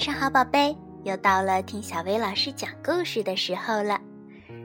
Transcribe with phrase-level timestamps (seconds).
[0.00, 0.74] 晚上好，宝贝！
[1.04, 4.00] 又到了听小薇老师讲故事的时候了。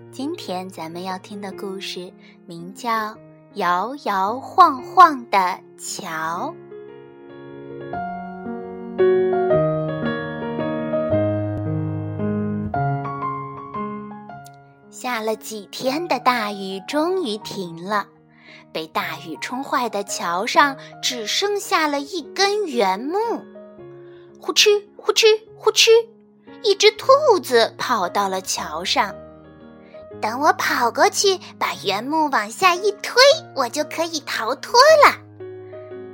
[0.09, 2.09] 今天咱们要听的故事
[2.45, 2.89] 名叫
[3.55, 6.53] 《摇摇晃晃的桥》。
[14.89, 18.07] 下了几天的大雨终于停了，
[18.71, 23.17] 被大雨冲坏的桥上只剩下了一根原木。
[24.39, 25.25] 呼哧呼哧
[25.57, 25.89] 呼哧，
[26.63, 29.13] 一只兔子跑到了桥上。
[30.21, 33.21] 等我跑过去，把原木往下一推，
[33.55, 35.17] 我就可以逃脱了。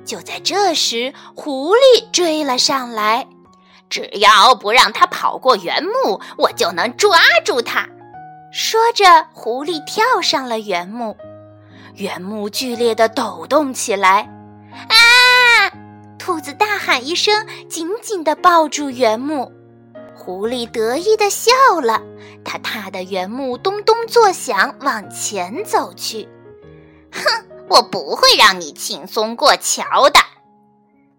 [0.03, 3.27] 就在这时，狐狸追了上来。
[3.89, 7.87] 只要不让它跑过原木，我就能抓住它。
[8.51, 11.15] 说着，狐狸跳上了原木，
[11.95, 14.29] 原木剧烈的抖动起来。
[16.23, 19.51] 兔子大喊一声，紧紧地抱住原木。
[20.15, 21.99] 狐狸得意地笑了，
[22.45, 26.29] 它踏的原木咚咚作响，往前走去。
[27.11, 27.23] 哼，
[27.67, 30.19] 我不会让你轻松过桥的。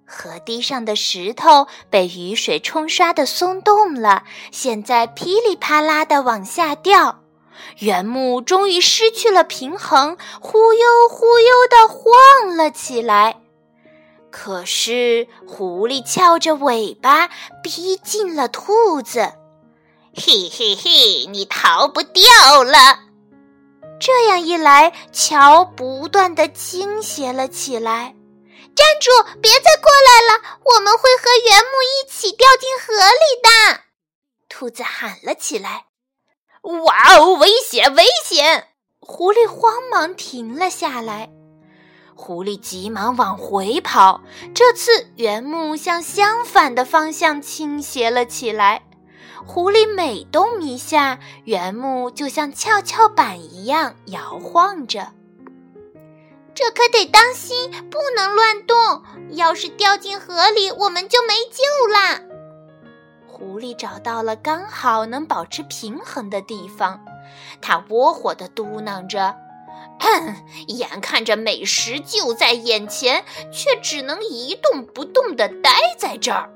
[0.06, 7.24] 河堤上的石头被雨水冲刷的松动了，现在噼里啪啦地往下掉。
[7.80, 13.40] 原木终于失去了平衡，忽悠忽悠地晃了起来。
[14.32, 17.28] 可是，狐狸翘着尾巴
[17.62, 19.34] 逼近了兔子，
[20.16, 22.24] 嘿嘿嘿，你逃不掉
[22.64, 22.98] 了！
[24.00, 28.16] 这样一来，桥不断的倾斜了起来。
[28.74, 29.10] 站住！
[29.42, 33.80] 别再过来了，我们会和原木一起掉进河里的！
[34.48, 35.84] 兔子喊了起来。
[36.62, 38.68] 哇哦，危险，危险！
[38.98, 41.30] 狐狸慌忙停了下来。
[42.24, 44.20] 狐狸急忙往回跑，
[44.54, 48.84] 这次原木向相反的方向倾斜了起来。
[49.44, 55.08] 狐狸每动一下，原木就像跷跷板一样摇晃着。
[56.54, 59.02] 这可得当心，不能乱动。
[59.32, 62.20] 要是掉进河里，我们就没救啦。
[63.26, 67.00] 狐狸找到了刚好能保持平衡的地方，
[67.60, 69.34] 它窝火地嘟囔着。
[70.00, 70.36] 哼
[70.66, 76.52] 眼看着美食就在眼前，却只能一动不动地待在这儿。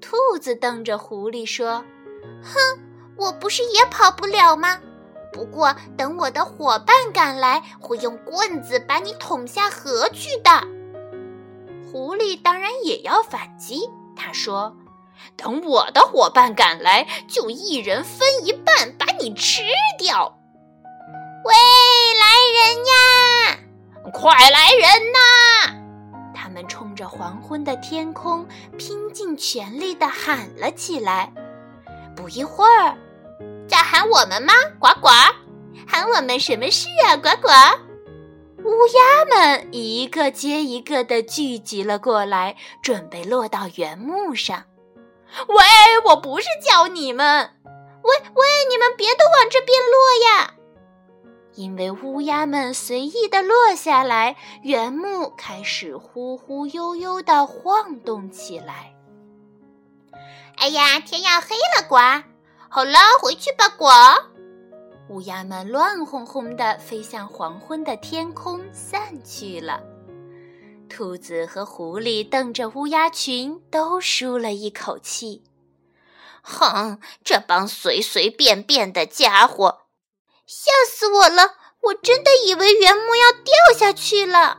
[0.00, 1.84] 兔子瞪着狐狸说
[2.42, 2.54] ：“哼，
[3.16, 4.80] 我不是也跑不了吗？
[5.32, 10.50] 不过等我的伙伴赶来，会用棍子把你捅下河去的。”
[11.90, 14.76] 狐狸当然也要反击，他说
[15.36, 19.62] ：“等我的伙伴赶来，就一人分一半，把你吃
[19.98, 20.35] 掉。”
[21.96, 23.58] 喂，来人呀！
[24.12, 25.18] 快来人呐！
[26.34, 28.46] 他们冲着黄昏的天空，
[28.76, 31.32] 拼尽全力地喊了起来。
[32.14, 32.98] 不一会儿，
[33.66, 34.52] 在喊我们吗？
[34.78, 35.08] 呱呱！
[35.88, 37.16] 喊我们什么事啊？
[37.16, 37.48] 呱呱！
[38.62, 44.64] 乌鸦们一个接一个地聚集了过来，准备落到原木上。
[45.48, 45.56] 喂，
[46.04, 47.52] 我不是叫你们！
[48.02, 50.52] 喂喂，你们别都往这边落呀！
[51.56, 58.94] 因为乌鸦们随意的落下来，原木开始忽忽悠悠的晃动起来。
[60.58, 61.96] 哎呀，天要黑了，呱！
[62.68, 63.86] 好了，回去吧，呱！
[65.08, 69.80] 乌鸦们乱哄哄的飞向黄昏的天空，散去了。
[70.90, 75.42] 兔子和狐狸瞪着乌鸦群，都舒了一口气。
[76.42, 79.85] 哼，这帮随随便便的家伙！
[80.46, 81.54] 吓死我了！
[81.82, 84.58] 我真的以为原木要掉下去了。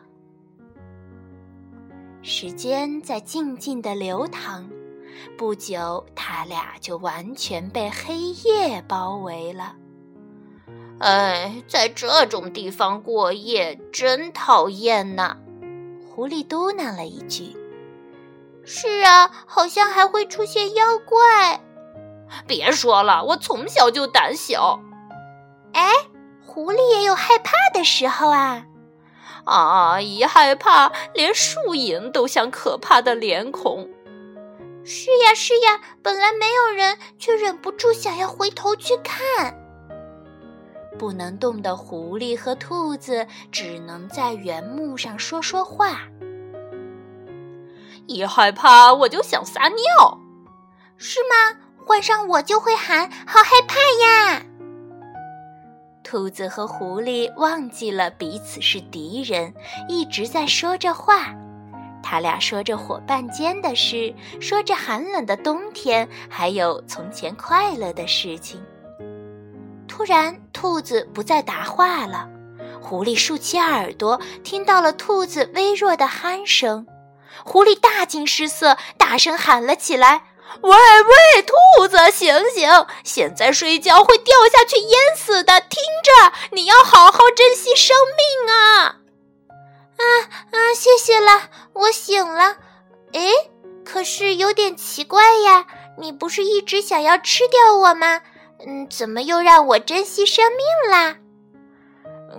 [2.22, 4.70] 时间在静静的流淌，
[5.38, 9.76] 不久，他俩就完全被黑夜包围了。
[11.00, 15.38] 哎，在这种地方过夜真讨厌呐！
[16.09, 17.56] 狐狸嘟囔了一句
[18.66, 21.64] ：“是啊，好像还会出现妖怪。”
[22.46, 24.82] 别说了，我从小就胆小。
[25.78, 25.91] 哎，
[26.44, 28.66] 狐狸也有害怕的时候啊！
[29.46, 33.88] 啊，一害怕，连树影都像可怕的脸孔。
[34.84, 39.56] 是呀，是呀，本来没有人，却忍不住想要回头去看。
[40.97, 46.02] 不能动的狐狸和兔子只能在原木上说说话。
[48.08, 50.20] 一害怕，我就想撒尿。
[50.97, 51.59] 是吗？
[51.85, 54.41] 换上我就会喊，好害怕呀！
[56.09, 59.54] 兔子和狐狸忘记了彼此是敌人，
[59.90, 61.36] 一直在说着话。
[62.02, 68.64] 他俩说着伙伴间的事，说着寒冷的冬天，还有从前快乐的事情。
[69.86, 72.30] 突然，兔子不再答话了。
[72.82, 76.88] 狐狸竖起耳朵，听到了兔子微弱的鼾声。
[77.44, 80.22] 狐狸大惊失色，大声喊了起来
[80.61, 82.70] ：“喂喂，兔子，醒醒！
[83.03, 85.59] 现在睡觉会掉下去淹死的！
[85.61, 88.96] 听着，你要好好珍惜生命啊！”
[89.97, 90.03] 啊
[90.52, 90.73] 啊！
[90.76, 92.58] 谢谢了，我醒了。
[93.14, 93.32] 哎，
[93.85, 95.66] 可是有点奇怪呀，
[95.97, 98.22] 你不是一直想要吃掉我吗？
[98.66, 101.17] 嗯，怎么又让我珍惜生命啦？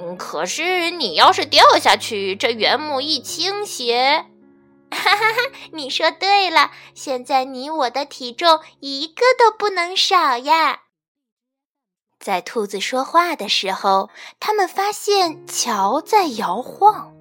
[0.01, 4.27] 嗯，可是你要是掉下去，这原木一倾斜，
[4.91, 5.51] 哈哈哈！
[5.73, 10.81] 你说对了，现在你我的体重一个都不能少呀。
[12.19, 17.13] 在兔子说话的时候，他们发现桥在摇晃。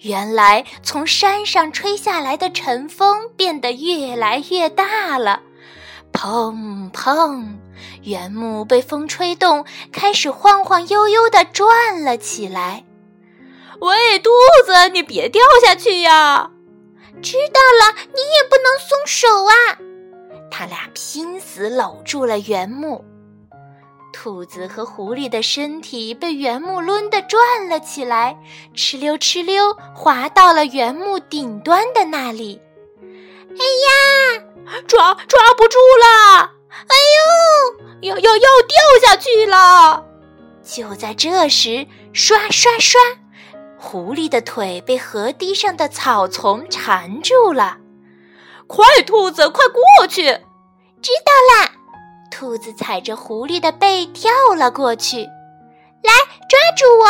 [0.00, 5.42] 原来，从山上吹下来的晨风变得越来越大了，
[6.12, 7.56] 砰砰！
[8.02, 12.84] 原木被风吹动，开始晃晃悠悠地转了起来。
[13.80, 14.30] 喂，兔
[14.64, 16.50] 子，你别掉下去呀！
[17.22, 19.52] 知道了，你也不能松手啊！
[20.50, 23.04] 他俩拼死搂住了原木。
[24.12, 28.36] 兔子和狐狸的身体被原木抡得转了起来，
[28.74, 32.60] 哧溜哧溜滑到了原木顶端的那里。
[33.50, 34.42] 哎呀，
[34.86, 36.50] 抓抓不住了！
[36.70, 36.96] 哎
[38.02, 40.04] 呦，要要要掉下去了！
[40.62, 43.00] 就在这时，刷刷刷，
[43.88, 47.78] 狐狸的腿被河堤上的草丛缠住了。
[48.66, 50.24] 快，兔子，快过去！
[51.00, 51.70] 知道啦。
[52.28, 56.12] 兔子踩着狐狸的背跳了过去，来
[56.48, 57.06] 抓住我！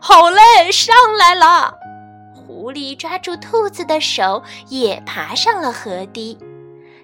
[0.00, 1.74] 好嘞，上来了。
[2.32, 6.38] 狐狸抓住兔子的手，也爬上了河堤。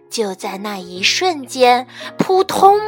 [0.08, 2.81] 就在那一瞬间，扑通，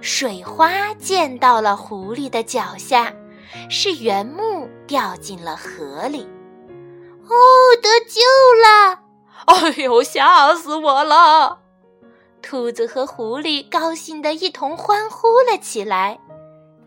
[0.00, 3.12] 水花溅到了狐狸的脚下，
[3.68, 6.28] 是原木掉进了河里。
[7.28, 7.34] 哦，
[7.82, 8.20] 得救
[8.62, 9.00] 了！
[9.46, 11.60] 哎呦，吓死我了！
[12.40, 16.20] 兔子和狐狸高兴地一同欢呼了起来。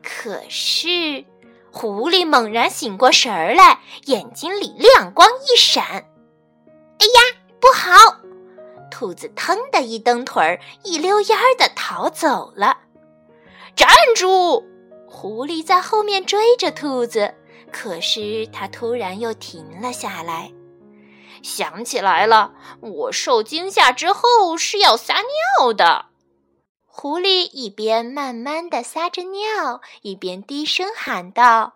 [0.02, 1.26] 可是，
[1.72, 5.84] 狐狸猛然醒过神儿来，眼睛里亮光一闪。
[5.86, 7.22] 哎呀，
[7.60, 8.16] 不好！
[8.90, 12.78] 兔子腾的一蹬腿儿，一溜烟儿的逃走了。
[13.76, 14.66] 站住！
[15.08, 17.36] 狐狸在后面追着兔子，
[17.72, 20.52] 可是它突然又停了下来。
[21.42, 25.22] 想起来了，我受惊吓之后是要撒
[25.60, 26.08] 尿的。
[26.86, 31.76] 狐狸一边慢慢的撒着尿，一边低声喊道：“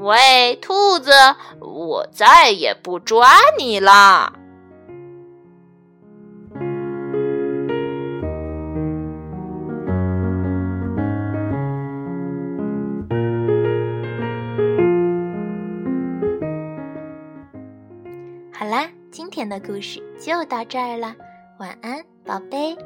[0.00, 1.12] 喂，兔子，
[1.60, 4.32] 我再也不抓你了。”
[19.34, 21.12] 今天的故事就到这儿了，
[21.58, 22.76] 晚安，宝贝。